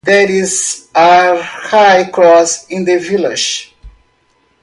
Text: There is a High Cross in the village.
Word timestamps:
There 0.03 0.31
is 0.31 0.87
a 0.95 1.39
High 1.43 2.05
Cross 2.09 2.69
in 2.71 2.83
the 2.85 2.97
village. 2.97 3.71